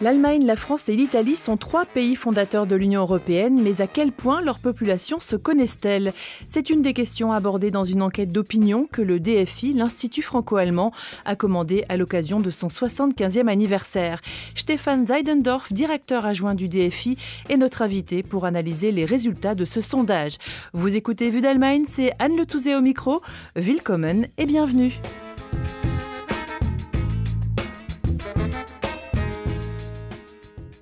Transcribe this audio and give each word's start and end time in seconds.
L'Allemagne, 0.00 0.46
la 0.46 0.54
France 0.54 0.88
et 0.88 0.94
l'Italie 0.94 1.36
sont 1.36 1.56
trois 1.56 1.84
pays 1.84 2.14
fondateurs 2.14 2.68
de 2.68 2.76
l'Union 2.76 3.00
européenne, 3.00 3.60
mais 3.60 3.80
à 3.80 3.88
quel 3.88 4.12
point 4.12 4.40
leurs 4.40 4.60
populations 4.60 5.18
se 5.18 5.34
connaissent-elles? 5.34 6.12
C'est 6.46 6.70
une 6.70 6.82
des 6.82 6.92
questions 6.92 7.32
abordées 7.32 7.72
dans 7.72 7.82
une 7.82 8.02
enquête 8.02 8.30
d'opinion 8.30 8.86
que 8.92 9.02
le 9.02 9.18
DFI, 9.18 9.72
l'Institut 9.72 10.22
franco-allemand, 10.22 10.92
a 11.24 11.34
commandée 11.34 11.84
à 11.88 11.96
l'occasion 11.96 12.38
de 12.38 12.52
son 12.52 12.68
75e 12.68 13.48
anniversaire. 13.48 14.20
Stéphane 14.54 15.04
Seidendorf, 15.04 15.72
directeur 15.72 16.26
adjoint 16.26 16.54
du 16.54 16.68
DFI, 16.68 17.18
est 17.48 17.56
notre 17.56 17.82
invité 17.82 18.22
pour 18.22 18.44
analyser 18.44 18.92
les 18.92 19.04
résultats 19.04 19.56
de 19.56 19.64
ce 19.64 19.80
sondage. 19.80 20.38
Vous 20.74 20.94
écoutez 20.94 21.28
Vue 21.28 21.40
d'Allemagne, 21.40 21.86
c'est 21.90 22.12
Anne 22.20 22.36
Le 22.36 22.76
au 22.76 22.80
micro. 22.80 23.20
Willkommen 23.56 24.28
et 24.38 24.46
bienvenue. 24.46 24.92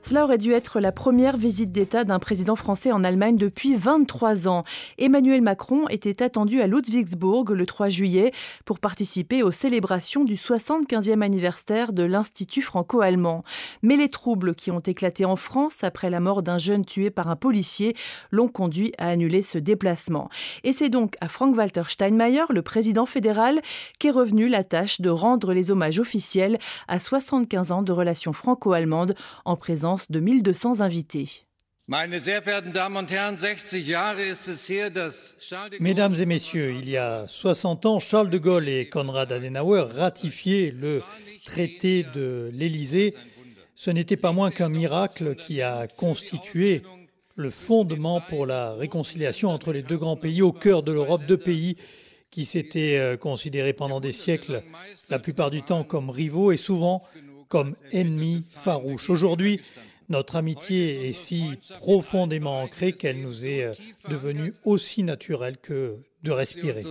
Cela 0.09 0.23
aurait 0.23 0.38
dû 0.38 0.52
être 0.52 0.78
la 0.78 0.92
première 0.92 1.37
visite 1.37 1.73
d'État 1.73 2.05
d'un 2.05 2.20
président 2.20 2.55
français 2.55 2.92
en 2.92 3.02
Allemagne 3.02 3.37
depuis 3.37 3.74
23 3.74 4.47
ans. 4.47 4.62
Emmanuel 4.98 5.42
Macron 5.42 5.88
était 5.88 6.23
attendu 6.23 6.62
à 6.62 6.69
Ludwigsburg 6.69 7.51
le 7.51 7.66
3 7.66 7.88
juillet 7.88 8.30
pour 8.64 8.78
participer 8.78 9.42
aux 9.42 9.50
célébrations 9.50 10.23
du 10.23 10.37
75e 10.37 11.23
anniversaire 11.23 11.92
de 11.92 12.05
l'Institut 12.05 12.62
franco-allemand. 12.62 13.42
Mais 13.83 13.97
les 13.97 14.09
troubles 14.09 14.55
qui 14.55 14.70
ont 14.70 14.78
éclaté 14.78 15.24
en 15.24 15.34
France 15.34 15.83
après 15.83 16.09
la 16.09 16.20
mort 16.20 16.44
d'un 16.44 16.59
jeune 16.59 16.84
tué 16.84 17.11
par 17.11 17.27
un 17.27 17.34
policier 17.34 17.97
l'ont 18.31 18.47
conduit 18.47 18.92
à 18.98 19.09
annuler 19.09 19.42
ce 19.42 19.59
déplacement. 19.59 20.28
Et 20.62 20.72
c'est 20.72 20.88
donc 20.88 21.16
à 21.20 21.28
Frank-Walter 21.28 21.83
Steinmeier, 21.88 22.44
le 22.50 22.62
président 22.62 23.06
fédéral, 23.06 23.61
qu'est 23.98 24.12
revenue 24.12 24.48
la 24.48 24.62
tâche 24.62 25.00
de 25.00 25.11
rendre 25.11 25.53
les 25.53 25.72
hommages 25.72 25.98
officiels 25.98 26.61
à 26.86 27.00
75 27.00 27.72
ans 27.72 27.83
de 27.83 27.91
relations 27.91 28.33
franco-allemandes 28.33 29.16
en 29.44 29.56
présence 29.56 29.95
de 30.11 30.20
1200 30.20 30.80
invités. 30.80 31.47
Mesdames 35.80 36.14
et 36.14 36.27
messieurs, 36.27 36.75
il 36.77 36.88
y 36.88 36.97
a 36.97 37.28
60 37.28 37.86
ans, 37.86 38.00
Charles 38.00 38.30
de 38.30 38.38
Gaulle 38.38 38.69
et 38.69 38.88
Konrad 38.88 39.30
Adenauer 39.30 39.86
ratifiaient 39.94 40.75
le 40.77 41.03
traité 41.44 42.05
de 42.14 42.50
l'Élysée. 42.53 43.14
Ce 43.77 43.91
n'était 43.91 44.16
pas 44.16 44.33
moins 44.33 44.50
qu'un 44.50 44.69
miracle 44.69 45.36
qui 45.36 45.62
a 45.62 45.86
constitué 45.86 46.83
le 47.36 47.50
fondement 47.50 48.20
pour 48.20 48.47
la 48.47 48.75
réconciliation 48.75 49.50
entre 49.50 49.72
les 49.72 49.83
deux 49.83 49.98
grands 49.98 50.16
pays 50.16 50.42
au 50.42 50.53
cœur 50.53 50.83
de 50.83 50.91
l'Europe, 50.91 51.22
deux 51.28 51.36
pays 51.36 51.77
qui 52.31 52.44
s'étaient 52.44 52.98
euh, 52.98 53.16
considérés 53.16 53.75
pendant 53.75 54.00
des 54.00 54.12
siècles, 54.12 54.62
la 55.10 55.19
plupart 55.19 55.50
du 55.50 55.62
temps 55.62 55.84
comme 55.84 56.10
rivaux 56.10 56.50
et 56.50 56.56
souvent 56.56 57.03
comme 57.48 57.75
ennemis 57.92 58.44
farouches. 58.48 59.11
Aujourd'hui, 59.11 59.61
notre 60.08 60.36
amitié 60.36 61.08
est 61.08 61.12
si 61.12 61.44
profondément 61.80 62.62
ancrée 62.62 62.92
qu'elle 62.92 63.20
nous 63.20 63.47
est 63.47 63.64
euh, 63.64 63.72
devenue 64.08 64.53
aussi 64.64 65.03
naturelle 65.03 65.56
que 65.58 65.97
de 66.22 66.30
respirer. 66.30 66.83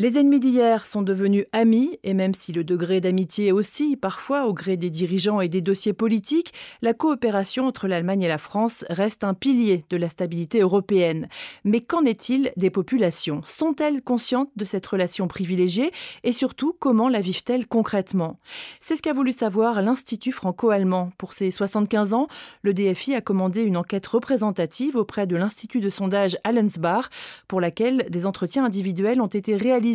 Les 0.00 0.16
ennemis 0.16 0.38
d'hier 0.38 0.86
sont 0.86 1.02
devenus 1.02 1.46
amis, 1.52 1.98
et 2.04 2.14
même 2.14 2.32
si 2.32 2.52
le 2.52 2.62
degré 2.62 3.00
d'amitié 3.00 3.50
aussi, 3.50 3.96
parfois 3.96 4.46
au 4.46 4.54
gré 4.54 4.76
des 4.76 4.90
dirigeants 4.90 5.40
et 5.40 5.48
des 5.48 5.60
dossiers 5.60 5.92
politiques, 5.92 6.52
la 6.82 6.94
coopération 6.94 7.66
entre 7.66 7.88
l'Allemagne 7.88 8.22
et 8.22 8.28
la 8.28 8.38
France 8.38 8.84
reste 8.90 9.24
un 9.24 9.34
pilier 9.34 9.84
de 9.90 9.96
la 9.96 10.08
stabilité 10.08 10.60
européenne. 10.60 11.28
Mais 11.64 11.80
qu'en 11.80 12.04
est-il 12.04 12.52
des 12.56 12.70
populations? 12.70 13.40
Sont-elles 13.44 14.00
conscientes 14.00 14.52
de 14.54 14.64
cette 14.64 14.86
relation 14.86 15.26
privilégiée? 15.26 15.90
Et 16.22 16.32
surtout 16.32 16.76
comment 16.78 17.08
la 17.08 17.20
vivent-elles 17.20 17.66
concrètement? 17.66 18.38
C'est 18.80 18.94
ce 18.94 19.02
qu'a 19.02 19.12
voulu 19.12 19.32
savoir 19.32 19.82
l'Institut 19.82 20.30
franco-allemand. 20.30 21.10
Pour 21.18 21.32
ses 21.32 21.50
75 21.50 22.14
ans, 22.14 22.28
le 22.62 22.72
DFI 22.72 23.16
a 23.16 23.20
commandé 23.20 23.64
une 23.64 23.76
enquête 23.76 24.06
représentative 24.06 24.94
auprès 24.94 25.26
de 25.26 25.34
l'Institut 25.34 25.80
de 25.80 25.90
sondage 25.90 26.38
Allensbach, 26.44 27.08
pour 27.48 27.60
laquelle 27.60 28.06
des 28.10 28.26
entretiens 28.26 28.64
individuels 28.64 29.20
ont 29.20 29.26
été 29.26 29.56
réalisés 29.56 29.87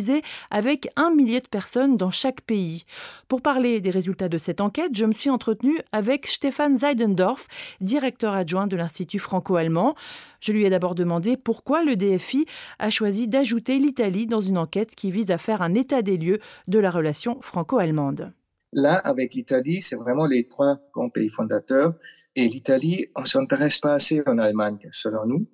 avec 0.50 0.88
un 0.96 1.10
millier 1.10 1.40
de 1.40 1.48
personnes 1.48 1.96
dans 1.96 2.10
chaque 2.10 2.40
pays. 2.42 2.84
Pour 3.28 3.42
parler 3.42 3.80
des 3.80 3.90
résultats 3.90 4.28
de 4.28 4.38
cette 4.38 4.60
enquête, 4.60 4.90
je 4.94 5.04
me 5.04 5.12
suis 5.12 5.30
entretenue 5.30 5.78
avec 5.92 6.26
Stéphane 6.26 6.78
Seidendorf, 6.78 7.46
directeur 7.80 8.34
adjoint 8.34 8.66
de 8.66 8.76
l'Institut 8.76 9.18
franco-allemand. 9.18 9.94
Je 10.40 10.52
lui 10.52 10.64
ai 10.64 10.70
d'abord 10.70 10.94
demandé 10.94 11.36
pourquoi 11.36 11.84
le 11.84 11.96
DFI 11.96 12.46
a 12.78 12.90
choisi 12.90 13.28
d'ajouter 13.28 13.78
l'Italie 13.78 14.26
dans 14.26 14.40
une 14.40 14.58
enquête 14.58 14.94
qui 14.94 15.10
vise 15.10 15.30
à 15.30 15.38
faire 15.38 15.62
un 15.62 15.74
état 15.74 16.02
des 16.02 16.16
lieux 16.16 16.38
de 16.68 16.78
la 16.78 16.90
relation 16.90 17.38
franco-allemande. 17.40 18.32
Là, 18.72 18.96
avec 18.96 19.34
l'Italie, 19.34 19.80
c'est 19.80 19.96
vraiment 19.96 20.26
les 20.26 20.48
trois 20.48 20.78
grands 20.92 21.08
pays 21.08 21.30
fondateurs. 21.30 21.94
Et 22.34 22.48
l'Italie, 22.48 23.06
on 23.14 23.22
ne 23.22 23.26
s'intéresse 23.26 23.78
pas 23.78 23.94
assez 23.94 24.22
en 24.26 24.38
Allemagne, 24.38 24.88
selon 24.90 25.26
nous. 25.26 25.46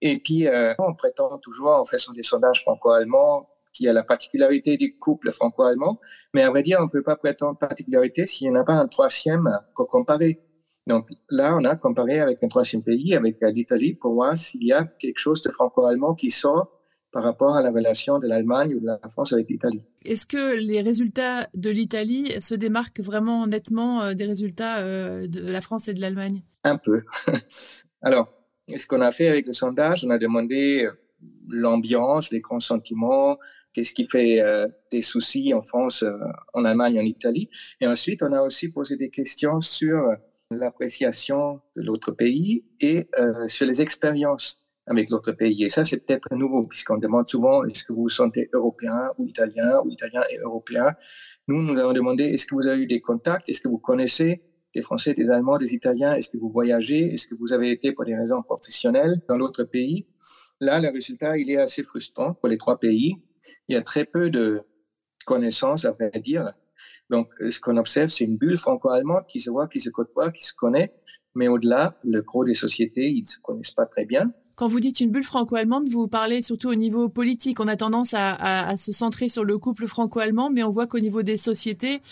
Et 0.00 0.18
puis, 0.18 0.48
euh, 0.48 0.74
on 0.78 0.94
prétend 0.94 1.36
toujours, 1.38 1.72
en 1.72 1.84
faisant 1.84 2.14
des 2.14 2.22
sondages 2.22 2.62
franco-allemands, 2.62 3.49
qu'il 3.80 3.86
y 3.86 3.88
a 3.88 3.94
la 3.94 4.02
particularité 4.02 4.76
du 4.76 4.98
couple 4.98 5.32
franco-allemand. 5.32 5.98
Mais 6.34 6.42
à 6.42 6.50
vrai 6.50 6.62
dire, 6.62 6.76
on 6.80 6.84
ne 6.84 6.90
peut 6.90 7.02
pas 7.02 7.16
prétendre 7.16 7.58
particularité 7.58 8.26
s'il 8.26 8.50
n'y 8.50 8.54
en 8.54 8.60
a 8.60 8.64
pas 8.64 8.74
un 8.74 8.86
troisième 8.86 9.48
pour 9.74 9.88
comparer. 9.88 10.42
Donc 10.86 11.08
là, 11.30 11.56
on 11.56 11.64
a 11.64 11.76
comparé 11.76 12.20
avec 12.20 12.42
un 12.42 12.48
troisième 12.48 12.82
pays, 12.82 13.14
avec 13.14 13.38
l'Italie, 13.40 13.94
pour 13.94 14.12
voir 14.12 14.36
s'il 14.36 14.64
y 14.64 14.72
a 14.74 14.84
quelque 14.84 15.18
chose 15.18 15.40
de 15.40 15.50
franco-allemand 15.50 16.14
qui 16.14 16.30
sort 16.30 16.70
par 17.10 17.22
rapport 17.22 17.56
à 17.56 17.62
la 17.62 17.70
relation 17.70 18.18
de 18.18 18.28
l'Allemagne 18.28 18.74
ou 18.74 18.80
de 18.80 18.86
la 18.86 19.00
France 19.08 19.32
avec 19.32 19.48
l'Italie. 19.48 19.82
Est-ce 20.04 20.26
que 20.26 20.54
les 20.56 20.82
résultats 20.82 21.48
de 21.54 21.70
l'Italie 21.70 22.32
se 22.38 22.54
démarquent 22.54 23.00
vraiment 23.00 23.46
nettement 23.46 24.02
euh, 24.02 24.12
des 24.12 24.26
résultats 24.26 24.78
euh, 24.80 25.26
de 25.26 25.50
la 25.50 25.62
France 25.62 25.88
et 25.88 25.94
de 25.94 26.00
l'Allemagne? 26.00 26.42
Un 26.64 26.76
peu. 26.76 27.02
Alors, 28.02 28.28
ce 28.68 28.86
qu'on 28.86 29.00
a 29.00 29.10
fait 29.10 29.28
avec 29.28 29.46
le 29.46 29.52
sondage, 29.52 30.04
on 30.04 30.10
a 30.10 30.18
demandé 30.18 30.84
euh, 30.84 30.92
l'ambiance, 31.48 32.30
les 32.30 32.40
grands 32.40 32.60
sentiments, 32.60 33.38
qu'est-ce 33.72 33.94
qui 33.94 34.06
fait 34.08 34.40
euh, 34.40 34.66
des 34.90 35.02
soucis 35.02 35.54
en 35.54 35.62
France, 35.62 36.02
euh, 36.02 36.12
en 36.54 36.64
Allemagne, 36.64 36.98
en 36.98 37.04
Italie? 37.04 37.48
Et 37.80 37.86
ensuite, 37.86 38.22
on 38.22 38.32
a 38.32 38.42
aussi 38.42 38.70
posé 38.70 38.96
des 38.96 39.10
questions 39.10 39.60
sur 39.60 40.14
l'appréciation 40.50 41.60
de 41.76 41.82
l'autre 41.82 42.10
pays 42.10 42.64
et 42.80 43.06
sur 43.46 43.66
les 43.66 43.80
expériences 43.80 44.66
avec 44.90 45.08
l'autre 45.10 45.32
pays. 45.32 45.64
Et 45.64 45.68
ça, 45.68 45.84
c'est 45.84 46.04
peut-être 46.04 46.34
nouveau, 46.34 46.66
puisqu'on 46.66 46.98
demande 46.98 47.28
souvent 47.28 47.64
est-ce 47.64 47.84
que 47.84 47.92
vous 47.92 48.02
vous 48.02 48.08
sentez 48.08 48.48
européen 48.52 49.10
ou 49.18 49.26
italien 49.26 49.80
ou 49.84 49.90
italien 49.90 50.22
et 50.30 50.38
européen? 50.38 50.86
Nous, 51.46 51.62
nous 51.62 51.78
avons 51.78 51.92
demandé 51.92 52.24
est-ce 52.24 52.46
que 52.46 52.56
vous 52.56 52.66
avez 52.66 52.82
eu 52.82 52.86
des 52.86 53.00
contacts, 53.00 53.48
est-ce 53.48 53.60
que 53.60 53.68
vous 53.68 53.78
connaissez 53.78 54.42
des 54.74 54.82
Français, 54.82 55.14
des 55.14 55.30
Allemands, 55.30 55.58
des 55.58 55.74
Italiens? 55.74 56.14
Est-ce 56.14 56.28
que 56.28 56.38
vous 56.38 56.50
voyagez? 56.50 57.12
Est-ce 57.12 57.28
que 57.28 57.34
vous 57.36 57.52
avez 57.52 57.70
été 57.70 57.92
pour 57.92 58.04
des 58.04 58.16
raisons 58.16 58.42
professionnelles 58.42 59.20
dans 59.28 59.36
l'autre 59.36 59.64
pays? 59.64 60.08
Là, 60.60 60.80
le 60.80 60.88
résultat, 60.88 61.38
il 61.38 61.50
est 61.50 61.56
assez 61.56 61.82
frustrant 61.82 62.34
pour 62.34 62.48
les 62.48 62.58
trois 62.58 62.78
pays. 62.78 63.14
Il 63.68 63.74
y 63.74 63.76
a 63.76 63.82
très 63.82 64.04
peu 64.04 64.30
de 64.30 64.62
connaissances, 65.26 65.84
à 65.84 65.92
vrai 65.92 66.10
dire. 66.20 66.52
Donc, 67.08 67.28
ce 67.48 67.60
qu'on 67.60 67.76
observe, 67.76 68.08
c'est 68.08 68.24
une 68.24 68.36
bulle 68.36 68.56
franco-allemande 68.56 69.26
qui 69.28 69.40
se 69.40 69.50
voit, 69.50 69.68
qui 69.68 69.80
se 69.80 69.90
côtoie, 69.90 70.30
qui 70.30 70.44
se 70.44 70.54
connaît. 70.54 70.94
Mais 71.34 71.48
au-delà, 71.48 71.98
le 72.04 72.22
gros 72.22 72.44
des 72.44 72.54
sociétés, 72.54 73.08
ils 73.08 73.22
ne 73.22 73.26
se 73.26 73.40
connaissent 73.40 73.72
pas 73.72 73.86
très 73.86 74.04
bien. 74.04 74.32
Quand 74.60 74.68
vous 74.68 74.80
dites 74.80 75.00
une 75.00 75.10
bulle 75.10 75.24
franco-allemande, 75.24 75.88
vous 75.88 76.06
parlez 76.06 76.42
surtout 76.42 76.68
au 76.68 76.74
niveau 76.74 77.08
politique. 77.08 77.60
On 77.60 77.66
a 77.66 77.76
tendance 77.76 78.12
à, 78.12 78.76
se 78.76 78.92
centrer 78.92 79.30
sur 79.30 79.42
le 79.42 79.56
couple 79.56 79.86
franco-allemand, 79.86 80.50
mais 80.50 80.62
on 80.62 80.68
voit 80.68 80.86
qu'au 80.86 80.98
niveau 80.98 81.22
des 81.22 81.38
sociétés, 81.38 82.02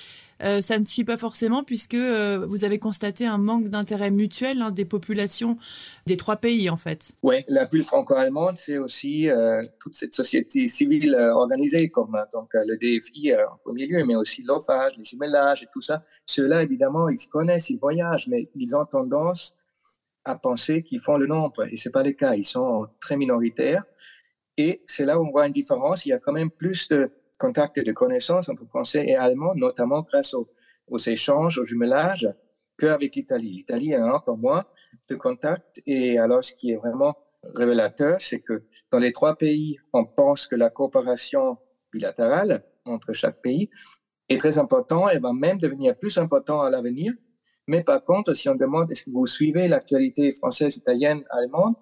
euh, 0.42 0.62
ça 0.62 0.78
ne 0.78 0.82
suit 0.82 1.04
pas 1.04 1.18
forcément 1.18 1.62
puisque 1.62 1.92
euh, 1.92 2.46
vous 2.46 2.64
avez 2.64 2.78
constaté 2.78 3.26
un 3.26 3.36
manque 3.36 3.68
d'intérêt 3.68 4.10
mutuel 4.10 4.62
hein, 4.62 4.70
des 4.70 4.86
populations 4.86 5.58
des 6.06 6.16
trois 6.16 6.36
pays 6.36 6.70
en 6.70 6.78
fait. 6.78 7.12
Oui, 7.22 7.44
la 7.48 7.66
bulle 7.66 7.84
franco-allemande, 7.84 8.56
c'est 8.56 8.78
aussi 8.78 9.28
euh, 9.28 9.60
toute 9.78 9.94
cette 9.94 10.14
société 10.14 10.68
civile 10.68 11.14
organisée 11.16 11.90
comme 11.90 12.16
donc 12.32 12.48
le 12.54 12.78
DFI 12.78 13.34
en 13.34 13.58
premier 13.62 13.86
lieu, 13.86 14.06
mais 14.06 14.16
aussi 14.16 14.42
l'OFAGE, 14.42 14.94
les 14.96 15.04
jumelages 15.04 15.64
et 15.64 15.68
tout 15.70 15.82
ça. 15.82 16.02
Ceux-là, 16.24 16.62
évidemment, 16.62 17.10
ils 17.10 17.18
se 17.18 17.28
connaissent, 17.28 17.68
ils 17.68 17.78
voyagent, 17.78 18.28
mais 18.28 18.48
ils 18.56 18.74
ont 18.74 18.86
tendance 18.86 19.58
à 20.28 20.36
penser 20.36 20.82
qu'ils 20.82 21.00
font 21.00 21.16
le 21.16 21.26
nombre 21.26 21.64
et 21.72 21.76
c'est 21.76 21.90
pas 21.90 22.02
le 22.02 22.12
cas. 22.12 22.34
Ils 22.34 22.44
sont 22.44 22.86
très 23.00 23.16
minoritaires. 23.16 23.84
Et 24.56 24.82
c'est 24.86 25.04
là 25.04 25.18
où 25.18 25.26
on 25.26 25.30
voit 25.30 25.46
une 25.46 25.52
différence. 25.52 26.04
Il 26.04 26.10
y 26.10 26.12
a 26.12 26.18
quand 26.18 26.32
même 26.32 26.50
plus 26.50 26.88
de 26.88 27.10
contact 27.38 27.78
de 27.78 27.92
connaissances 27.92 28.48
entre 28.48 28.66
français 28.66 29.04
et 29.06 29.16
allemand, 29.16 29.52
notamment 29.54 30.02
grâce 30.02 30.34
aux, 30.34 30.98
échanges, 31.06 31.58
au 31.58 31.64
jumelage, 31.64 32.28
qu'avec 32.76 33.14
l'Italie. 33.14 33.50
L'Italie 33.50 33.94
a 33.94 34.04
encore 34.14 34.36
moins 34.36 34.64
de 35.08 35.14
contacts. 35.14 35.80
Et 35.86 36.18
alors, 36.18 36.44
ce 36.44 36.54
qui 36.54 36.72
est 36.72 36.76
vraiment 36.76 37.16
révélateur, 37.54 38.20
c'est 38.20 38.40
que 38.40 38.64
dans 38.90 38.98
les 38.98 39.12
trois 39.12 39.36
pays, 39.36 39.78
on 39.92 40.04
pense 40.04 40.46
que 40.46 40.56
la 40.56 40.70
coopération 40.70 41.58
bilatérale 41.92 42.64
entre 42.84 43.12
chaque 43.12 43.40
pays 43.40 43.70
est 44.28 44.38
très 44.38 44.58
important 44.58 45.08
et 45.08 45.18
va 45.18 45.32
même 45.32 45.58
devenir 45.58 45.96
plus 45.96 46.18
important 46.18 46.60
à 46.60 46.70
l'avenir. 46.70 47.12
Mais 47.68 47.84
par 47.84 48.02
contre, 48.02 48.32
si 48.34 48.48
on 48.48 48.54
demande 48.54 48.90
est-ce 48.90 49.04
que 49.04 49.10
vous 49.10 49.26
suivez 49.26 49.68
l'actualité 49.68 50.32
française, 50.32 50.76
italienne, 50.76 51.22
allemande, 51.30 51.74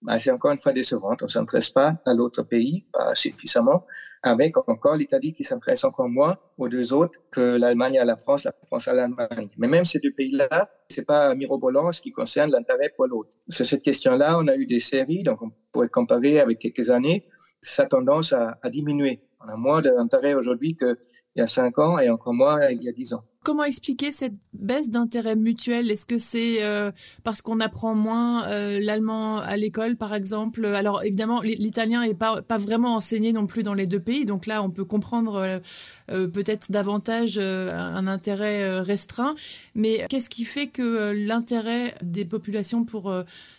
bah, 0.00 0.18
c'est 0.18 0.30
encore 0.30 0.52
une 0.52 0.58
fois 0.58 0.72
décevant. 0.72 1.16
On 1.20 1.24
ne 1.24 1.28
s'intéresse 1.28 1.70
pas 1.70 2.00
à 2.06 2.14
l'autre 2.14 2.42
pays, 2.44 2.86
pas 2.92 3.14
suffisamment, 3.14 3.84
avec 4.22 4.56
encore 4.68 4.96
l'Italie 4.96 5.32
qui 5.32 5.42
s'intéresse 5.42 5.82
encore 5.82 6.08
moins 6.08 6.38
aux 6.56 6.68
deux 6.68 6.92
autres 6.92 7.18
que 7.32 7.56
l'Allemagne 7.56 7.98
à 7.98 8.04
la 8.04 8.16
France, 8.16 8.44
la 8.44 8.54
France 8.66 8.86
à 8.86 8.92
l'Allemagne. 8.92 9.48
Mais 9.56 9.66
même 9.66 9.84
ces 9.84 9.98
deux 9.98 10.12
pays-là, 10.12 10.70
c'est 10.88 11.04
pas 11.04 11.34
mirobolant 11.34 11.90
ce 11.90 12.00
qui 12.00 12.12
concerne 12.12 12.50
l'intérêt 12.52 12.92
pour 12.94 13.06
l'autre. 13.06 13.30
Sur 13.48 13.66
cette 13.66 13.82
question-là, 13.82 14.38
on 14.38 14.46
a 14.46 14.54
eu 14.56 14.66
des 14.66 14.80
séries, 14.80 15.24
donc 15.24 15.42
on 15.42 15.50
pourrait 15.72 15.88
comparer 15.88 16.38
avec 16.38 16.60
quelques 16.60 16.90
années, 16.90 17.26
ça 17.60 17.84
a 17.84 17.86
tendance 17.86 18.32
à, 18.32 18.56
à 18.62 18.70
diminuer. 18.70 19.22
On 19.40 19.48
a 19.48 19.56
moins 19.56 19.80
d'intérêt 19.80 20.34
aujourd'hui 20.34 20.76
qu'il 20.76 20.96
y 21.36 21.40
a 21.40 21.46
cinq 21.46 21.78
ans 21.78 21.98
et 21.98 22.08
encore 22.08 22.34
moins 22.34 22.68
il 22.68 22.84
y 22.84 22.88
a 22.88 22.92
dix 22.92 23.14
ans. 23.14 23.24
Comment 23.44 23.64
expliquer 23.64 24.10
cette 24.10 24.32
baisse 24.54 24.88
d'intérêt 24.88 25.36
mutuel? 25.36 25.90
Est-ce 25.90 26.06
que 26.06 26.16
c'est 26.16 26.64
euh, 26.64 26.90
parce 27.24 27.42
qu'on 27.42 27.60
apprend 27.60 27.94
moins 27.94 28.48
euh, 28.48 28.80
l'allemand 28.80 29.36
à 29.36 29.58
l'école, 29.58 29.96
par 29.96 30.14
exemple? 30.14 30.64
Alors 30.64 31.04
évidemment, 31.04 31.42
l'italien 31.42 32.06
n'est 32.06 32.14
pas, 32.14 32.42
vraiment 32.56 32.96
enseigné 32.96 33.34
non 33.34 33.46
plus 33.46 33.62
dans 33.62 33.74
les 33.74 33.86
deux 33.86 34.00
pays, 34.00 34.24
donc 34.24 34.46
là, 34.46 34.62
on 34.62 34.70
peut 34.70 34.86
comprendre 34.86 35.60
euh, 36.10 36.28
peut-être 36.28 36.72
davantage 36.72 37.38
un 37.38 38.06
intérêt 38.06 38.80
restreint. 38.80 39.34
Mais 39.74 40.06
qu'est-ce 40.08 40.30
qui 40.30 40.46
fait 40.46 40.68
que 40.68 41.12
l'intérêt 41.12 41.92
des 42.02 42.24
populations 42.24 42.86
pour 42.86 43.12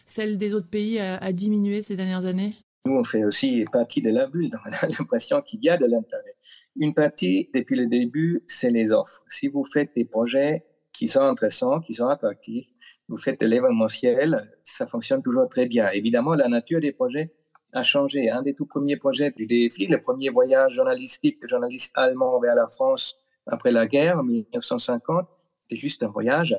celle 0.04 0.40
des 0.40 0.56
autres 0.56 0.68
pays 0.68 1.00
a 1.00 1.32
diminué 1.32 1.84
ces 1.84 1.96
dernières 1.96 2.26
années? 2.26 2.54
Nous, 2.86 2.94
on 2.94 3.04
fait 3.04 3.24
aussi 3.24 3.66
partie 3.72 4.02
de 4.02 4.10
la 4.10 4.26
bulle. 4.26 4.50
On 4.66 4.72
a 4.72 4.88
l'impression 5.00 5.42
qu'il 5.42 5.64
y 5.64 5.70
a 5.70 5.78
de 5.78 5.86
l'intérêt. 5.86 6.35
Une 6.78 6.94
partie, 6.94 7.50
depuis 7.54 7.78
le 7.78 7.88
début, 7.88 8.44
c'est 8.48 8.70
les 8.70 8.92
offres. 8.92 9.24
Si 9.30 9.48
vous 9.48 9.64
faites 9.64 9.96
des 9.96 10.04
projets 10.04 10.66
qui 10.92 11.08
sont 11.08 11.22
intéressants, 11.22 11.80
qui 11.80 11.94
sont 11.94 12.08
attractifs, 12.08 12.68
vous 13.08 13.18
faites 13.18 13.40
de 13.40 13.48
l'événementiel, 13.48 14.58
ça 14.64 14.86
fonctionne 14.86 15.22
toujours 15.22 15.48
très 15.48 15.68
bien. 15.68 15.90
Évidemment, 15.92 16.34
la 16.34 16.50
nature 16.50 16.82
des 16.82 16.92
projets 16.92 17.34
a 17.74 17.84
changé. 17.84 18.30
Un 18.30 18.42
des 18.42 18.54
tout 18.54 18.66
premiers 18.66 18.98
projets 18.98 19.32
du 19.32 19.46
DFI, 19.46 19.88
le 19.88 20.02
premier 20.02 20.30
voyage 20.30 20.74
journalistique 20.74 21.42
de 21.42 21.48
journalistes 21.48 21.94
allemands 21.98 22.40
vers 22.40 22.56
la 22.56 22.68
France 22.68 23.16
après 23.48 23.72
la 23.72 23.88
guerre 23.88 24.20
en 24.20 24.24
1950, 24.24 25.28
c'était 25.58 25.76
juste 25.76 26.04
un 26.04 26.08
voyage 26.08 26.58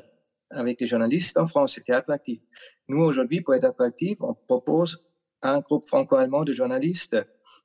avec 0.49 0.79
des 0.79 0.87
journalistes 0.87 1.37
en 1.37 1.45
France. 1.45 1.75
C'était 1.75 1.93
attractif. 1.93 2.41
Nous, 2.87 2.99
aujourd'hui, 2.99 3.41
pour 3.41 3.53
être 3.53 3.65
attractif, 3.65 4.21
on 4.21 4.33
propose 4.33 5.03
un 5.41 5.59
groupe 5.59 5.85
franco-allemand 5.87 6.43
de 6.43 6.53
journalistes 6.53 7.17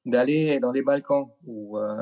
d'aller 0.04 0.60
dans 0.60 0.72
les 0.72 0.82
Balkans 0.82 1.28
ou 1.46 1.78
euh, 1.78 1.96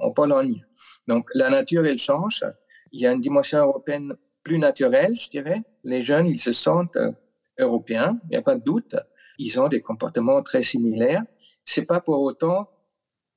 en 0.00 0.10
Pologne. 0.12 0.64
Donc 1.06 1.28
la 1.34 1.50
nature, 1.50 1.86
elle 1.86 1.98
change. 1.98 2.44
Il 2.92 3.00
y 3.00 3.06
a 3.06 3.12
une 3.12 3.20
dimension 3.20 3.58
européenne 3.58 4.14
plus 4.42 4.58
naturelle, 4.58 5.14
je 5.14 5.30
dirais. 5.30 5.62
Les 5.84 6.02
jeunes, 6.02 6.26
ils 6.26 6.38
se 6.38 6.52
sentent 6.52 6.96
euh, 6.96 7.12
européens, 7.58 8.18
il 8.24 8.30
n'y 8.30 8.36
a 8.36 8.42
pas 8.42 8.56
de 8.56 8.62
doute. 8.62 8.96
Ils 9.38 9.60
ont 9.60 9.68
des 9.68 9.80
comportements 9.80 10.42
très 10.42 10.62
similaires. 10.62 11.24
C'est 11.64 11.86
pas 11.86 12.00
pour 12.00 12.20
autant 12.22 12.68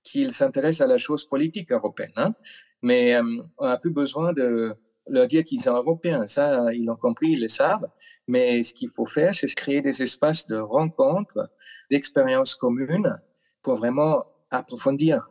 qu'ils 0.03 0.31
s'intéressent 0.31 0.81
à 0.81 0.87
la 0.87 0.97
chose 0.97 1.25
politique 1.25 1.71
européenne, 1.71 2.13
hein. 2.15 2.33
mais 2.81 3.15
euh, 3.15 3.23
on 3.59 3.65
a 3.65 3.77
plus 3.77 3.91
besoin 3.91 4.33
de 4.33 4.75
leur 5.07 5.27
dire 5.27 5.43
qu'ils 5.43 5.61
sont 5.61 5.73
européens. 5.73 6.27
Ça, 6.27 6.73
ils 6.73 6.85
l'ont 6.85 6.95
compris, 6.95 7.31
ils 7.31 7.41
le 7.41 7.47
savent. 7.47 7.87
Mais 8.27 8.63
ce 8.63 8.73
qu'il 8.73 8.89
faut 8.91 9.05
faire, 9.05 9.33
c'est 9.33 9.53
créer 9.53 9.81
des 9.81 10.01
espaces 10.01 10.47
de 10.47 10.57
rencontres, 10.57 11.49
d'expériences 11.89 12.55
communes 12.55 13.15
pour 13.61 13.75
vraiment 13.75 14.25
approfondir 14.49 15.29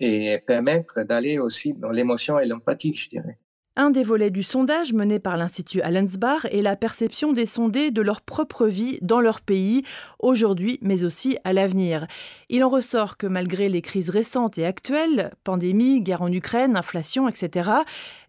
et 0.00 0.38
permettre 0.46 1.02
d'aller 1.02 1.38
aussi 1.38 1.72
dans 1.72 1.90
l'émotion 1.90 2.38
et 2.38 2.46
l'empathie, 2.46 2.94
je 2.94 3.08
dirais. 3.08 3.38
Un 3.78 3.90
des 3.90 4.04
volets 4.04 4.30
du 4.30 4.42
sondage 4.42 4.94
mené 4.94 5.18
par 5.18 5.36
l'Institut 5.36 5.82
Allensbach 5.82 6.46
est 6.50 6.62
la 6.62 6.76
perception 6.76 7.34
des 7.34 7.44
sondés 7.44 7.90
de 7.90 8.00
leur 8.00 8.22
propre 8.22 8.66
vie 8.66 8.98
dans 9.02 9.20
leur 9.20 9.42
pays, 9.42 9.82
aujourd'hui 10.18 10.78
mais 10.80 11.04
aussi 11.04 11.36
à 11.44 11.52
l'avenir. 11.52 12.06
Il 12.48 12.64
en 12.64 12.70
ressort 12.70 13.18
que 13.18 13.26
malgré 13.26 13.68
les 13.68 13.82
crises 13.82 14.08
récentes 14.08 14.56
et 14.56 14.64
actuelles, 14.64 15.30
pandémie, 15.44 16.00
guerre 16.00 16.22
en 16.22 16.32
Ukraine, 16.32 16.74
inflation, 16.74 17.28
etc., 17.28 17.70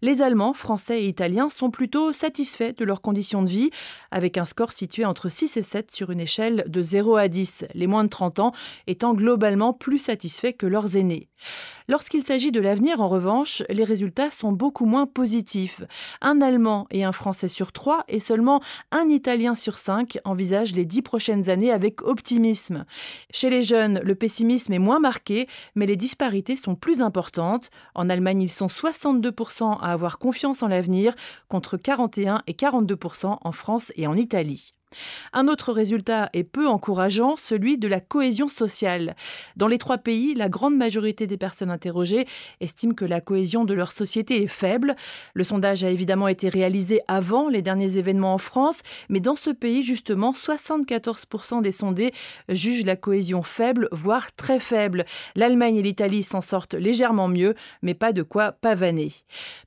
les 0.02 0.20
Allemands, 0.20 0.52
Français 0.52 1.00
et 1.04 1.08
Italiens 1.08 1.48
sont 1.48 1.70
plutôt 1.70 2.12
satisfaits 2.12 2.74
de 2.76 2.84
leurs 2.84 3.00
conditions 3.00 3.42
de 3.42 3.48
vie, 3.48 3.70
avec 4.10 4.36
un 4.36 4.44
score 4.44 4.72
situé 4.72 5.06
entre 5.06 5.30
6 5.30 5.56
et 5.56 5.62
7 5.62 5.90
sur 5.90 6.10
une 6.10 6.20
échelle 6.20 6.64
de 6.66 6.82
0 6.82 7.16
à 7.16 7.28
10, 7.28 7.68
les 7.72 7.86
moins 7.86 8.04
de 8.04 8.10
30 8.10 8.40
ans 8.40 8.52
étant 8.86 9.14
globalement 9.14 9.72
plus 9.72 9.98
satisfaits 9.98 10.52
que 10.52 10.66
leurs 10.66 10.96
aînés. 10.96 11.30
Lorsqu'il 11.90 12.22
s'agit 12.22 12.52
de 12.52 12.60
l'avenir, 12.60 13.00
en 13.00 13.06
revanche, 13.06 13.62
les 13.70 13.82
résultats 13.82 14.30
sont 14.30 14.52
beaucoup 14.52 14.84
moins 14.84 15.06
positifs. 15.06 15.82
Un 16.20 16.42
Allemand 16.42 16.86
et 16.90 17.02
un 17.02 17.12
Français 17.12 17.48
sur 17.48 17.72
trois 17.72 18.04
et 18.08 18.20
seulement 18.20 18.60
un 18.90 19.08
Italien 19.08 19.54
sur 19.54 19.78
cinq 19.78 20.18
envisagent 20.24 20.74
les 20.74 20.84
dix 20.84 21.00
prochaines 21.00 21.48
années 21.48 21.72
avec 21.72 22.02
optimisme. 22.02 22.84
Chez 23.32 23.48
les 23.48 23.62
jeunes, 23.62 24.00
le 24.04 24.14
pessimisme 24.14 24.74
est 24.74 24.78
moins 24.78 25.00
marqué, 25.00 25.48
mais 25.76 25.86
les 25.86 25.96
disparités 25.96 26.56
sont 26.56 26.74
plus 26.74 27.00
importantes. 27.00 27.70
En 27.94 28.10
Allemagne, 28.10 28.42
ils 28.42 28.52
sont 28.52 28.66
62% 28.66 29.78
à 29.80 29.90
avoir 29.90 30.18
confiance 30.18 30.62
en 30.62 30.68
l'avenir, 30.68 31.14
contre 31.48 31.78
41 31.78 32.42
et 32.46 32.52
42% 32.52 33.38
en 33.40 33.52
France 33.52 33.92
et 33.96 34.06
en 34.06 34.14
Italie. 34.14 34.77
Un 35.32 35.48
autre 35.48 35.72
résultat 35.72 36.30
est 36.32 36.44
peu 36.44 36.66
encourageant, 36.66 37.36
celui 37.36 37.78
de 37.78 37.88
la 37.88 38.00
cohésion 38.00 38.48
sociale. 38.48 39.14
Dans 39.56 39.68
les 39.68 39.78
trois 39.78 39.98
pays, 39.98 40.34
la 40.34 40.48
grande 40.48 40.76
majorité 40.76 41.26
des 41.26 41.36
personnes 41.36 41.70
interrogées 41.70 42.26
estiment 42.60 42.94
que 42.94 43.04
la 43.04 43.20
cohésion 43.20 43.64
de 43.64 43.74
leur 43.74 43.92
société 43.92 44.42
est 44.42 44.48
faible. 44.48 44.96
Le 45.34 45.44
sondage 45.44 45.84
a 45.84 45.90
évidemment 45.90 46.28
été 46.28 46.48
réalisé 46.48 47.00
avant 47.08 47.48
les 47.48 47.62
derniers 47.62 47.98
événements 47.98 48.34
en 48.34 48.38
France, 48.38 48.82
mais 49.08 49.20
dans 49.20 49.36
ce 49.36 49.50
pays, 49.50 49.82
justement, 49.82 50.32
74% 50.32 51.62
des 51.62 51.72
sondés 51.72 52.12
jugent 52.48 52.84
la 52.84 52.96
cohésion 52.96 53.42
faible, 53.42 53.88
voire 53.92 54.34
très 54.34 54.60
faible. 54.60 55.04
L'Allemagne 55.36 55.76
et 55.76 55.82
l'Italie 55.82 56.22
s'en 56.22 56.40
sortent 56.40 56.74
légèrement 56.74 57.28
mieux, 57.28 57.54
mais 57.82 57.94
pas 57.94 58.12
de 58.12 58.22
quoi 58.22 58.52
pavaner. 58.52 59.12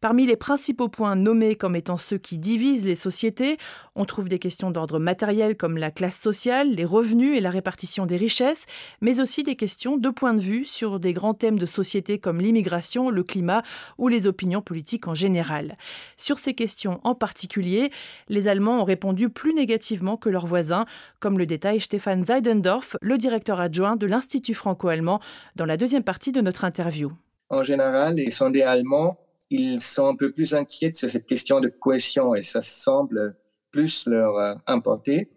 Parmi 0.01 0.25
les 0.25 0.35
principaux 0.35 0.89
points 0.89 1.15
nommés 1.15 1.55
comme 1.55 1.75
étant 1.75 1.97
ceux 1.97 2.17
qui 2.17 2.37
divisent 2.37 2.85
les 2.85 2.95
sociétés, 2.95 3.57
on 3.95 4.05
trouve 4.05 4.27
des 4.27 4.39
questions 4.39 4.71
d'ordre 4.71 4.99
matériels 5.11 5.57
comme 5.57 5.77
la 5.77 5.91
classe 5.91 6.17
sociale, 6.17 6.71
les 6.71 6.85
revenus 6.85 7.37
et 7.37 7.41
la 7.41 7.49
répartition 7.49 8.05
des 8.05 8.15
richesses, 8.15 8.65
mais 9.01 9.19
aussi 9.19 9.43
des 9.43 9.57
questions 9.57 9.97
de 9.97 10.09
point 10.09 10.33
de 10.33 10.39
vue 10.39 10.63
sur 10.63 11.01
des 11.01 11.11
grands 11.11 11.33
thèmes 11.33 11.59
de 11.59 11.65
société 11.65 12.17
comme 12.17 12.39
l'immigration, 12.39 13.09
le 13.09 13.21
climat 13.21 13.61
ou 13.97 14.07
les 14.07 14.25
opinions 14.25 14.61
politiques 14.61 15.09
en 15.09 15.13
général. 15.13 15.75
Sur 16.15 16.39
ces 16.39 16.53
questions 16.53 17.01
en 17.03 17.13
particulier, 17.13 17.91
les 18.29 18.47
Allemands 18.47 18.79
ont 18.79 18.85
répondu 18.85 19.27
plus 19.27 19.53
négativement 19.53 20.15
que 20.15 20.29
leurs 20.29 20.45
voisins, 20.45 20.85
comme 21.19 21.37
le 21.37 21.45
détaille 21.45 21.81
Stefan 21.81 22.23
Seidendorf, 22.23 22.95
le 23.01 23.17
directeur 23.17 23.59
adjoint 23.59 23.97
de 23.97 24.05
l'Institut 24.05 24.53
franco-allemand, 24.53 25.19
dans 25.57 25.65
la 25.65 25.75
deuxième 25.75 26.03
partie 26.03 26.31
de 26.31 26.39
notre 26.39 26.63
interview. 26.63 27.11
En 27.49 27.63
général, 27.63 28.15
les 28.15 28.31
sondés 28.31 28.63
allemands, 28.63 29.19
ils 29.49 29.81
sont 29.81 30.07
un 30.07 30.15
peu 30.15 30.31
plus 30.31 30.53
inquiets 30.53 30.93
sur 30.93 31.09
cette 31.09 31.25
question 31.25 31.59
de 31.59 31.67
cohésion 31.67 32.33
et 32.33 32.43
ça 32.43 32.61
semble 32.61 33.35
plus 33.71 34.07
leur 34.07 34.37
euh, 34.37 34.55
importer. 34.67 35.29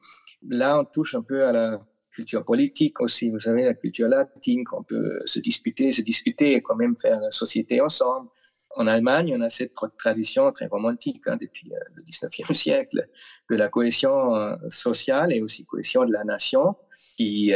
Là, 0.49 0.79
on 0.79 0.85
touche 0.85 1.15
un 1.15 1.23
peu 1.23 1.47
à 1.47 1.53
la 1.53 1.81
culture 2.11 2.45
politique 2.45 3.01
aussi. 3.01 3.31
Vous 3.31 3.39
savez, 3.39 3.65
la 3.65 3.75
culture 3.75 4.09
latine, 4.09 4.65
qu'on 4.65 4.83
peut 4.83 5.21
se 5.25 5.41
disputer, 5.41 5.93
se 5.93 6.03
discuter 6.03 6.53
et 6.53 6.63
quand 6.63 6.77
même 6.77 6.97
faire 6.97 7.21
la 7.21 7.31
société 7.31 7.81
ensemble. 7.81 8.29
En 8.77 8.87
Allemagne, 8.89 9.35
on 9.37 9.41
a 9.41 9.51
cette 9.51 9.73
tradition 9.97 10.51
très 10.51 10.67
romantique 10.67 11.23
hein, 11.27 11.37
depuis 11.41 11.73
euh, 11.73 11.79
le 11.95 12.03
19e 12.03 12.53
siècle 12.55 13.09
de 13.49 13.57
la 13.57 13.69
cohésion 13.69 14.35
euh, 14.35 14.57
sociale 14.69 15.33
et 15.33 15.41
aussi 15.43 15.65
cohésion 15.65 16.05
de 16.05 16.13
la 16.13 16.25
nation 16.25 16.77
qui, 17.17 17.53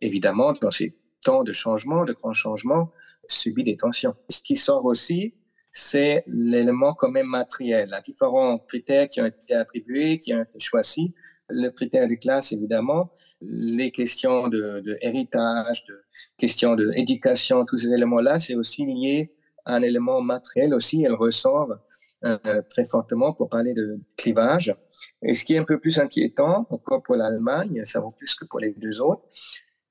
évidemment, 0.00 0.52
dans 0.52 0.70
ces 0.70 0.96
temps 1.24 1.42
de 1.42 1.52
changement, 1.52 2.04
de 2.04 2.12
grands 2.12 2.34
changements, 2.34 2.92
subit 3.26 3.64
des 3.64 3.76
tensions. 3.76 4.14
Ce 4.28 4.40
qui 4.42 4.54
sort 4.54 4.84
aussi, 4.84 5.34
c'est 5.76 6.22
l'élément 6.28 6.94
quand 6.94 7.10
même 7.10 7.26
matériel. 7.26 7.90
Il 7.92 8.02
différents 8.02 8.58
critères 8.58 9.08
qui 9.08 9.20
ont 9.20 9.26
été 9.26 9.54
attribués, 9.54 10.18
qui 10.18 10.32
ont 10.32 10.42
été 10.42 10.60
choisis. 10.60 11.10
Le 11.48 11.68
critère 11.70 12.06
de 12.06 12.14
classe, 12.14 12.52
évidemment, 12.52 13.10
les 13.40 13.90
questions 13.90 14.46
de, 14.46 14.80
de 14.80 14.96
héritage, 15.02 15.84
de 15.86 16.00
questions 16.38 16.76
d'éducation, 16.76 17.64
tous 17.64 17.78
ces 17.78 17.92
éléments-là, 17.92 18.38
c'est 18.38 18.54
aussi 18.54 18.86
lié 18.86 19.34
à 19.64 19.74
un 19.74 19.82
élément 19.82 20.22
matériel 20.22 20.72
aussi. 20.74 21.02
Elle 21.02 21.14
ressort 21.14 21.68
euh, 22.24 22.62
très 22.70 22.84
fortement 22.84 23.32
pour 23.34 23.48
parler 23.48 23.74
de 23.74 23.98
clivage. 24.16 24.74
Et 25.22 25.34
ce 25.34 25.44
qui 25.44 25.54
est 25.54 25.58
un 25.58 25.64
peu 25.64 25.80
plus 25.80 25.98
inquiétant, 25.98 26.66
encore 26.70 27.02
pour 27.02 27.16
l'Allemagne, 27.16 27.84
ça 27.84 27.98
vaut 27.98 28.12
plus 28.12 28.34
que 28.36 28.44
pour 28.44 28.60
les 28.60 28.70
deux 28.70 29.00
autres, 29.00 29.24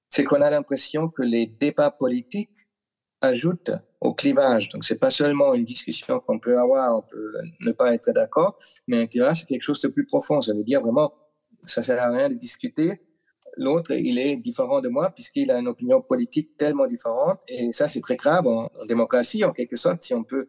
c'est 0.07 0.23
qu'on 0.23 0.41
a 0.41 0.49
l'impression 0.49 1.09
que 1.09 1.23
les 1.23 1.45
débats 1.45 1.91
politiques 1.91 2.62
ajoutent 3.23 3.71
au 4.01 4.13
clivage. 4.13 4.69
Donc, 4.69 4.83
c'est 4.83 4.99
pas 4.99 5.09
seulement 5.09 5.53
une 5.53 5.63
discussion 5.63 6.19
qu'on 6.19 6.39
peut 6.39 6.59
avoir, 6.59 6.97
on 6.97 7.01
peut 7.01 7.33
ne 7.61 7.71
pas 7.71 7.93
être 7.93 8.11
d'accord, 8.11 8.57
mais 8.87 9.01
un 9.01 9.07
clivage, 9.07 9.41
c'est 9.41 9.47
quelque 9.47 9.63
chose 9.63 9.81
de 9.81 9.87
plus 9.87 10.05
profond. 10.05 10.41
Ça 10.41 10.53
veut 10.53 10.63
dire 10.63 10.81
vraiment, 10.81 11.13
ça 11.65 11.81
sert 11.81 12.01
à 12.01 12.09
rien 12.09 12.29
de 12.29 12.35
discuter. 12.35 13.01
l'autre, 13.57 13.91
il 13.91 14.17
est 14.17 14.35
différent 14.35 14.81
de 14.81 14.89
moi 14.89 15.11
puisqu'il 15.11 15.51
a 15.51 15.59
une 15.59 15.67
opinion 15.67 16.01
politique 16.01 16.57
tellement 16.57 16.87
différente. 16.87 17.39
Et 17.47 17.71
ça, 17.71 17.87
c'est 17.87 18.01
très 18.01 18.15
grave 18.15 18.47
en, 18.47 18.69
démocratie, 18.87 19.43
en 19.45 19.51
quelque 19.51 19.75
sorte, 19.75 20.01
si 20.01 20.13
on 20.13 20.23
peut 20.23 20.47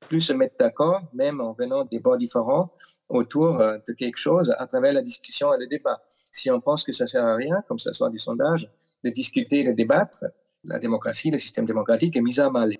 plus 0.00 0.20
se 0.20 0.32
mettre 0.32 0.56
d'accord, 0.58 1.02
même 1.12 1.40
en 1.40 1.52
venant 1.52 1.84
des 1.84 2.00
bords 2.00 2.18
différents, 2.18 2.72
autour 3.08 3.60
euh, 3.60 3.78
de 3.86 3.92
quelque 3.92 4.18
chose 4.18 4.52
à 4.58 4.66
travers 4.66 4.92
la 4.92 5.02
discussion 5.02 5.54
et 5.54 5.58
le 5.58 5.66
débat. 5.66 6.02
Si 6.32 6.50
on 6.50 6.60
pense 6.60 6.82
que 6.82 6.92
ça 6.92 7.06
sert 7.06 7.24
à 7.24 7.36
rien, 7.36 7.62
comme 7.68 7.78
ce 7.78 7.92
soit 7.92 8.10
du 8.10 8.18
sondage, 8.18 8.68
de 9.04 9.10
discuter, 9.10 9.62
de 9.62 9.72
débattre, 9.72 10.24
la 10.66 10.78
démocratie, 10.78 11.30
le 11.30 11.38
système 11.38 11.64
démocratique 11.64 12.16
est 12.16 12.20
mis 12.20 12.40
à 12.40 12.50
mal. 12.50 12.72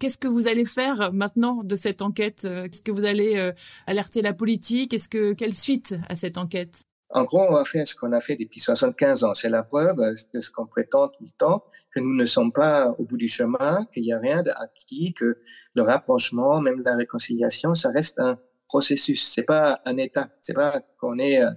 Qu'est-ce 0.00 0.18
que 0.18 0.28
vous 0.28 0.48
allez 0.48 0.64
faire 0.64 1.12
maintenant 1.12 1.62
de 1.62 1.76
cette 1.76 2.02
enquête 2.02 2.44
Est-ce 2.44 2.82
que 2.82 2.90
vous 2.90 3.04
allez 3.04 3.36
euh, 3.36 3.52
alerter 3.86 4.22
la 4.22 4.34
politique? 4.34 4.92
Est-ce 4.92 5.08
que 5.08 5.32
quelle 5.34 5.54
suite 5.54 5.94
à 6.08 6.16
cette 6.16 6.36
enquête? 6.36 6.84
En 7.10 7.22
gros, 7.22 7.42
on 7.48 7.52
va 7.52 7.64
faire 7.64 7.86
ce 7.86 7.94
qu'on 7.94 8.10
a 8.10 8.20
fait 8.20 8.34
depuis 8.34 8.58
75 8.58 9.22
ans. 9.22 9.34
C'est 9.34 9.48
la 9.48 9.62
preuve 9.62 9.96
de 10.32 10.40
ce 10.40 10.50
qu'on 10.50 10.66
prétend 10.66 11.08
tout 11.08 11.22
le 11.22 11.30
temps, 11.38 11.64
que 11.94 12.00
nous 12.00 12.12
ne 12.12 12.24
sommes 12.24 12.50
pas 12.50 12.88
au 12.98 13.04
bout 13.04 13.16
du 13.16 13.28
chemin, 13.28 13.86
qu'il 13.94 14.02
n'y 14.02 14.12
a 14.12 14.18
rien 14.18 14.42
d'acquis, 14.42 15.14
que 15.14 15.38
le 15.74 15.82
rapprochement, 15.82 16.60
même 16.60 16.82
la 16.84 16.96
réconciliation, 16.96 17.76
ça 17.76 17.90
reste 17.90 18.18
un 18.18 18.36
processus. 18.66 19.30
C'est 19.32 19.44
pas 19.44 19.80
un 19.84 19.96
état. 19.96 20.28
C'est 20.40 20.54
pas 20.54 20.80
qu'on 20.98 21.20
est 21.20 21.40
euh, 21.40 21.50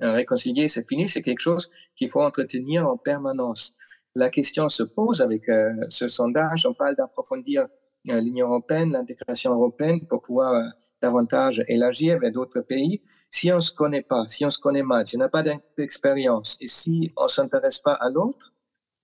réconcilié, 0.00 0.68
c'est 0.68 0.86
fini. 0.86 1.08
C'est 1.08 1.22
quelque 1.22 1.40
chose 1.40 1.70
qu'il 1.96 2.10
faut 2.10 2.22
entretenir 2.22 2.86
en 2.86 2.98
permanence 2.98 3.76
la 4.18 4.30
question 4.30 4.68
se 4.68 4.82
pose 4.82 5.20
avec 5.20 5.48
euh, 5.48 5.72
ce 5.88 6.08
sondage. 6.08 6.66
On 6.66 6.74
parle 6.74 6.96
d'approfondir 6.96 7.66
euh, 8.08 8.20
l'Union 8.20 8.48
européenne, 8.48 8.92
l'intégration 8.92 9.52
européenne 9.52 10.06
pour 10.08 10.22
pouvoir 10.22 10.54
euh, 10.54 10.62
davantage 11.00 11.64
élargir 11.68 12.18
vers 12.18 12.32
d'autres 12.32 12.60
pays. 12.60 13.00
Si 13.30 13.52
on 13.52 13.56
ne 13.56 13.60
se 13.60 13.72
connaît 13.72 14.02
pas, 14.02 14.26
si 14.26 14.44
on 14.44 14.50
se 14.50 14.58
connaît 14.58 14.82
mal, 14.82 15.06
si 15.06 15.16
on 15.16 15.20
n'a 15.20 15.28
pas 15.28 15.44
d'expérience 15.76 16.58
et 16.60 16.68
si 16.68 17.12
on 17.16 17.24
ne 17.24 17.28
s'intéresse 17.28 17.78
pas 17.78 17.92
à 17.92 18.10
l'autre, 18.10 18.52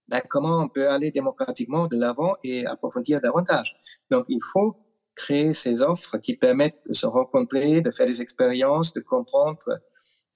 ben 0.09 0.21
comment 0.29 0.63
on 0.63 0.69
peut 0.69 0.89
aller 0.89 1.11
démocratiquement 1.11 1.87
de 1.87 1.97
l'avant 1.97 2.35
et 2.43 2.67
approfondir 2.67 3.21
davantage? 3.21 3.77
Donc, 4.11 4.25
il 4.29 4.41
faut 4.53 4.77
créer 5.15 5.55
ces 5.55 5.83
offres 5.83 6.19
qui 6.19 6.37
permettent 6.37 6.83
de 6.89 6.95
se 6.95 7.07
rencontrer, 7.07 7.81
de 7.81 7.91
faire 7.93 8.07
des 8.07 8.21
expériences, 8.21 8.93
de 8.93 9.01
comprendre 9.01 9.81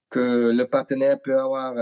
que 0.08 0.52
le 0.52 0.64
partenaire 0.66 1.20
peut 1.20 1.38
avoir 1.38 1.74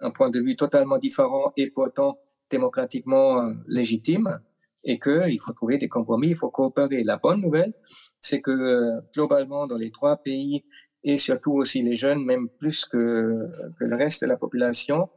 un 0.00 0.10
point 0.10 0.30
de 0.30 0.40
vue 0.40 0.56
totalement 0.56 0.98
différent 0.98 1.52
et 1.56 1.70
pourtant 1.70 2.18
démocratiquement 2.50 3.42
euh, 3.42 3.52
légitime 3.66 4.40
et 4.84 4.98
qu'il 4.98 5.40
faut 5.40 5.52
trouver 5.52 5.78
des 5.78 5.88
compromis, 5.88 6.28
il 6.28 6.36
faut 6.36 6.50
coopérer. 6.50 7.04
La 7.04 7.16
bonne 7.16 7.40
nouvelle, 7.40 7.74
c'est 8.20 8.40
que 8.40 8.50
euh, 8.50 9.00
globalement, 9.14 9.66
dans 9.66 9.76
les 9.76 9.90
trois 9.90 10.16
pays, 10.16 10.64
et 11.04 11.16
surtout 11.16 11.52
aussi 11.52 11.82
les 11.82 11.96
jeunes, 11.96 12.24
même 12.24 12.48
plus 12.48 12.84
que, 12.84 13.48
que 13.78 13.84
le 13.84 13.96
reste 13.96 14.22
de 14.22 14.26
la 14.26 14.36
population, 14.36 15.08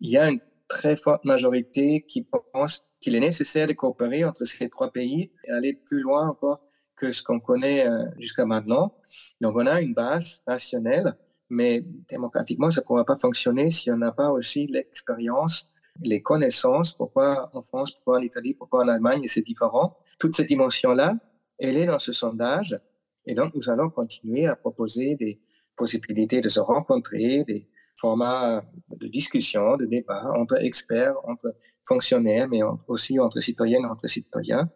il 0.00 0.10
y 0.10 0.18
a 0.18 0.28
une 0.28 0.40
très 0.68 0.96
forte 0.96 1.24
majorité 1.24 2.04
qui 2.08 2.26
pense 2.52 2.88
qu'il 3.00 3.14
est 3.14 3.20
nécessaire 3.20 3.66
de 3.66 3.72
coopérer 3.72 4.24
entre 4.24 4.44
ces 4.44 4.68
trois 4.68 4.90
pays 4.90 5.30
et 5.44 5.52
aller 5.52 5.74
plus 5.74 6.00
loin 6.00 6.28
encore 6.28 6.60
que 6.96 7.12
ce 7.12 7.22
qu'on 7.22 7.40
connaît 7.40 7.86
euh, 7.86 8.04
jusqu'à 8.18 8.46
maintenant. 8.46 8.94
Donc 9.40 9.54
on 9.56 9.66
a 9.66 9.80
une 9.80 9.94
base 9.94 10.42
rationnelle 10.46 11.14
mais 11.48 11.84
démocratiquement, 12.08 12.70
ça 12.70 12.80
ne 12.80 12.86
pourra 12.86 13.04
pas 13.04 13.16
fonctionner 13.16 13.70
si 13.70 13.90
on 13.90 13.96
n'a 13.96 14.12
pas 14.12 14.30
aussi 14.30 14.66
l'expérience, 14.66 15.72
les 16.02 16.22
connaissances, 16.22 16.94
pourquoi 16.94 17.50
en 17.54 17.62
France, 17.62 17.92
pourquoi 17.92 18.18
en 18.18 18.22
Italie, 18.22 18.54
pourquoi 18.54 18.84
en 18.84 18.88
Allemagne, 18.88 19.22
c'est 19.26 19.42
différent. 19.42 19.96
Toute 20.18 20.34
cette 20.34 20.48
dimension-là, 20.48 21.16
elle 21.58 21.76
est 21.76 21.86
dans 21.86 21.98
ce 21.98 22.12
sondage. 22.12 22.78
Et 23.26 23.34
donc, 23.34 23.54
nous 23.54 23.70
allons 23.70 23.90
continuer 23.90 24.46
à 24.46 24.56
proposer 24.56 25.16
des 25.16 25.40
possibilités 25.76 26.40
de 26.40 26.48
se 26.48 26.60
rencontrer, 26.60 27.44
des 27.44 27.68
formats 27.96 28.62
de 28.90 29.06
discussion, 29.06 29.76
de 29.76 29.86
débat 29.86 30.30
entre 30.34 30.62
experts, 30.62 31.14
entre 31.24 31.54
fonctionnaires, 31.84 32.48
mais 32.48 32.60
aussi 32.88 33.18
entre 33.18 33.40
citoyennes 33.40 33.86
entre 33.86 34.06
citoyens. 34.06 34.70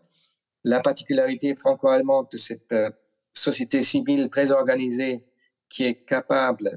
La 0.64 0.80
particularité 0.80 1.54
franco-allemande 1.54 2.28
de 2.32 2.38
cette 2.38 2.72
euh, 2.72 2.90
société 3.32 3.82
civile 3.82 4.28
très 4.30 4.50
organisée 4.50 5.24
qui 5.70 5.84
est 5.84 6.04
capable 6.04 6.68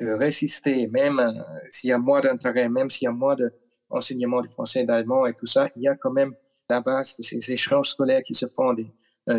de 0.00 0.10
résister, 0.10 0.86
même 0.88 1.18
euh, 1.18 1.32
s'il 1.70 1.90
y 1.90 1.92
a 1.92 1.98
moins 1.98 2.20
d'intérêt, 2.20 2.68
même 2.68 2.90
s'il 2.90 3.06
y 3.06 3.08
a 3.08 3.12
moins 3.12 3.36
d'enseignement 3.90 4.42
du 4.42 4.48
français 4.48 4.84
d'allemand 4.84 5.26
et 5.26 5.34
tout 5.34 5.46
ça, 5.46 5.68
il 5.76 5.82
y 5.82 5.88
a 5.88 5.96
quand 5.96 6.12
même 6.12 6.34
la 6.68 6.80
base 6.80 7.16
de 7.16 7.22
ces 7.22 7.52
échanges 7.52 7.90
scolaires 7.90 8.22
qui 8.22 8.34
se 8.34 8.46
font, 8.46 8.72
des 8.72 8.86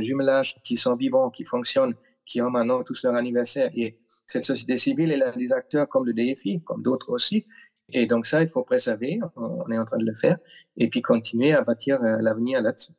jumelages 0.02 0.56
qui 0.64 0.78
sont 0.78 0.96
vivants, 0.96 1.30
qui 1.30 1.46
fonctionnent, 1.46 1.96
qui 2.26 2.42
ont 2.42 2.50
maintenant 2.50 2.84
tous 2.84 3.04
leur 3.04 3.16
anniversaire. 3.16 3.72
Et 3.76 4.00
cette 4.26 4.46
société 4.46 4.78
civile, 4.78 5.12
elle 5.12 5.24
a 5.24 5.32
des 5.32 5.52
acteurs 5.52 5.88
comme 5.88 6.06
le 6.06 6.14
DFI, 6.14 6.62
comme 6.64 6.82
d'autres 6.82 7.12
aussi. 7.12 7.46
Et 7.92 8.06
donc 8.06 8.26
ça, 8.26 8.42
il 8.42 8.48
faut 8.48 8.64
préserver, 8.64 9.20
on 9.36 9.70
est 9.72 9.78
en 9.78 9.86
train 9.86 9.98
de 9.98 10.06
le 10.06 10.16
faire, 10.16 10.38
et 10.76 10.90
puis 10.90 11.02
continuer 11.02 11.54
à 11.54 11.62
bâtir 11.62 12.02
euh, 12.04 12.18
l'avenir 12.20 12.62
là-dessus. 12.62 12.94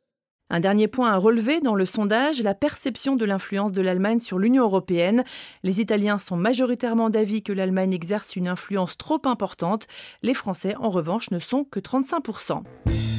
Un 0.49 0.61
dernier 0.61 0.87
point 0.87 1.11
à 1.11 1.17
relever 1.17 1.59
dans 1.59 1.75
le 1.75 1.85
sondage, 1.85 2.41
la 2.41 2.55
perception 2.55 3.17
de 3.17 3.25
l'influence 3.25 3.73
de 3.73 3.81
l'Allemagne 3.81 4.19
sur 4.19 4.39
l'Union 4.39 4.63
européenne. 4.63 5.25
Les 5.63 5.81
Italiens 5.81 6.17
sont 6.19 6.37
majoritairement 6.37 7.09
d'avis 7.09 7.43
que 7.43 7.51
l'Allemagne 7.51 7.91
exerce 7.93 8.35
une 8.37 8.47
influence 8.47 8.97
trop 8.97 9.21
importante. 9.25 9.87
Les 10.23 10.33
Français, 10.33 10.75
en 10.79 10.89
revanche, 10.89 11.31
ne 11.31 11.39
sont 11.39 11.65
que 11.65 11.81
35%. 11.81 13.16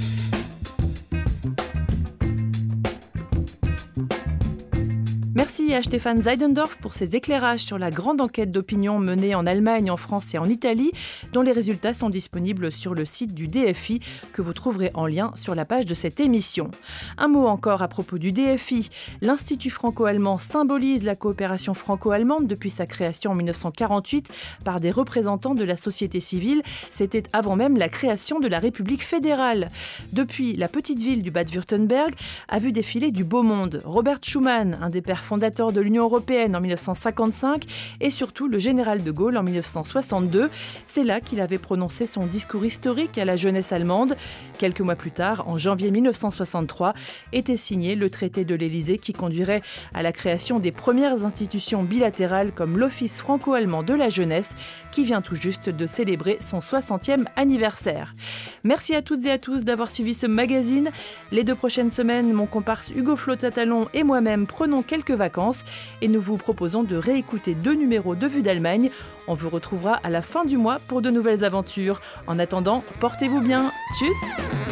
Merci 5.39 5.73
à 5.73 5.85
Stéphane 5.85 6.21
Zeidendorf 6.21 6.79
pour 6.79 6.95
ses 6.95 7.15
éclairages 7.15 7.61
sur 7.61 7.79
la 7.79 7.93
grande 7.93 8.21
enquête 8.21 8.51
d'opinion 8.51 8.99
menée 8.99 9.37
en 9.37 9.47
Allemagne, 9.47 9.89
en 9.89 9.97
France 9.97 10.35
et 10.35 10.39
en 10.39 10.47
Italie, 10.47 10.91
dont 11.33 11.43
les 11.43 11.53
résultats 11.53 11.95
sont 11.95 12.11
disponibles 12.11 12.73
sur 12.73 12.93
le 12.93 13.07
site 13.07 13.35
du 13.35 13.47
DFI 13.47 14.01
que 14.33 14.43
vous 14.43 14.53
trouverez 14.53 14.91
en 14.95 15.07
lien 15.07 15.31
sur 15.37 15.55
la 15.55 15.65
page 15.65 15.87
de 15.87 15.95
cette 15.95 16.19
émission. 16.19 16.73
Un 17.19 17.29
mot 17.29 17.47
encore 17.47 17.83
à 17.83 17.89
propos 17.89 18.19
du 18.19 18.33
DFI. 18.33 18.91
L'Institut 19.21 19.71
franco-allemand 19.71 20.39
symbolise 20.39 21.05
la 21.05 21.15
coopération 21.15 21.73
franco-allemande 21.73 22.49
depuis 22.49 22.71
sa 22.71 22.87
création 22.87 23.31
en 23.31 23.37
1948 23.37 24.33
par 24.65 24.81
des 24.81 24.91
représentants 24.91 25.55
de 25.55 25.63
la 25.63 25.77
société 25.77 26.19
civile. 26.19 26.63
C'était 26.91 27.23
avant 27.33 27.55
même 27.55 27.77
la 27.77 27.89
création 27.89 28.41
de 28.41 28.49
la 28.49 28.59
République 28.59 29.05
fédérale. 29.05 29.71
Depuis, 30.13 30.57
la 30.57 30.67
petite 30.67 30.99
ville 30.99 31.23
du 31.23 31.31
Bad-Württemberg 31.31 32.13
a 32.49 32.59
vu 32.59 32.73
défiler 32.73 33.13
du 33.13 33.23
beau 33.23 33.45
monde. 33.45 33.83
Robert 33.85 34.19
Schuman, 34.21 34.77
un 34.83 34.91
des 34.91 35.01
pères 35.01 35.28
fondateur 35.29 35.73
de 35.73 35.83
l'Union 35.83 36.05
européenne 36.05 36.57
en 36.57 36.61
1955 36.61 37.67
et 38.01 38.11
surtout 38.11 38.49
le 38.49 38.59
général 38.59 39.05
de 39.05 39.11
Gaulle 39.11 39.37
en 39.37 39.43
1962. 39.43 40.51
C'est 40.87 41.05
là 41.05 41.21
qu'il 41.21 41.41
avait 41.41 41.59
prononcé 41.59 42.07
son 42.07 42.25
discours 42.25 42.65
historique 42.65 43.19
à 43.19 43.27
la 43.27 43.37
jeunesse 43.37 43.71
allemande. 43.73 44.17
Quelques 44.57 44.81
mois 44.81 44.97
plus 44.97 45.11
tard, 45.11 45.47
en 45.47 45.59
janvier 45.59 45.91
1963, 45.91 46.95
était 47.35 47.59
signé 47.59 47.95
le 47.95 48.09
traité 48.09 48.47
de 48.47 48.55
l'Élysée 48.55 48.97
qui 48.97 49.13
conduirait 49.13 49.61
à 49.93 50.03
la 50.03 50.13
création 50.13 50.61
des 50.61 50.73
premières 50.73 51.27
institutions 51.27 51.83
bilatérales 51.83 52.53
comme 52.53 52.79
l'Office 52.79 53.21
franco-allemand 53.21 53.83
de 53.83 53.93
la 53.93 54.09
jeunesse 54.09 54.57
qui 54.93 55.05
vient 55.05 55.21
tout 55.21 55.37
juste 55.37 55.69
de 55.69 55.87
célébrer 55.87 56.39
son 56.41 56.61
60e 56.61 57.27
anniversaire. 57.37 58.15
Merci 58.65 58.95
à 58.95 59.03
toutes 59.03 59.27
et 59.27 59.31
à 59.31 59.39
tous 59.39 59.67
d'avoir 59.67 59.91
suivi 59.91 60.15
ce 60.15 60.27
magazine. 60.27 60.91
Les 61.33 61.45
deux 61.45 61.55
prochaines 61.55 61.91
semaines, 61.91 62.33
mon 62.33 62.47
comparse 62.47 62.91
Hugo 62.97 63.15
Flotatalon 63.15 63.89
et 63.93 64.05
moi-même 64.05 64.47
prenons 64.47 64.81
quelques 64.81 65.18
vacances 65.19 65.65
et 66.01 66.09
nous 66.09 66.21
vous 66.21 66.39
proposons 66.39 66.83
de 66.83 66.97
réécouter 66.97 67.55
deux 67.55 67.75
numéros 67.75 68.15
de 68.15 68.27
Vue 68.27 68.43
d'Allemagne. 68.43 68.91
On 69.27 69.35
vous 69.35 69.51
retrouvera 69.51 70.01
à 70.03 70.09
la 70.09 70.23
fin 70.23 70.47
du 70.47 70.57
mois 70.57 70.79
pour 70.89 71.03
de 71.03 71.11
nouvelles 71.11 71.45
aventures. 71.45 72.01
En 72.27 72.39
attendant, 72.39 72.83
portez-vous 73.01 73.41
bien. 73.41 73.71
Tchuss 73.99 74.68